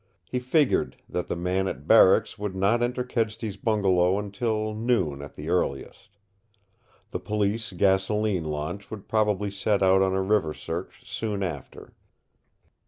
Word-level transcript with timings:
He 0.25 0.39
figured 0.39 0.95
that 1.07 1.27
the 1.27 1.35
men 1.35 1.67
at 1.67 1.85
Barracks 1.85 2.39
would 2.39 2.55
not 2.55 2.81
enter 2.81 3.03
Kedsty's 3.03 3.55
bungalow 3.55 4.17
until 4.17 4.73
noon 4.73 5.21
at 5.21 5.35
the 5.35 5.47
earliest. 5.49 6.09
The 7.11 7.19
Police 7.19 7.71
gasoline 7.71 8.45
launch 8.45 8.89
would 8.89 9.07
probably 9.07 9.51
set 9.51 9.83
out 9.83 10.01
on 10.01 10.13
a 10.15 10.21
river 10.23 10.55
search 10.55 11.03
soon 11.05 11.43
after. 11.43 11.93